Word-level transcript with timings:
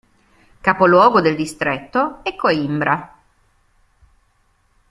Capoluogo 0.61 1.21
del 1.21 1.35
distretto 1.35 2.23
è 2.23 2.35
Coimbra. 2.35 3.19